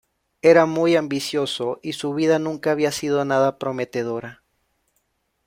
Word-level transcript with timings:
Era 0.41 0.65
muy 0.65 0.95
ambicioso, 0.95 1.79
y 1.83 1.93
su 1.93 2.11
vida 2.15 2.39
nunca 2.39 2.71
había 2.71 2.91
sido 2.91 3.23
nada 3.23 3.59
prometedora. 3.59 4.41